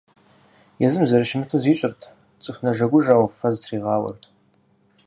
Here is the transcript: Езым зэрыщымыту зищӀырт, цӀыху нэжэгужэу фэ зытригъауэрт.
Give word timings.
Езым 0.87 1.03
зэрыщымыту 1.09 1.61
зищӀырт, 1.63 2.01
цӀыху 2.43 2.63
нэжэгужэу 2.65 3.25
фэ 3.37 3.49
зытригъауэрт. 3.53 4.23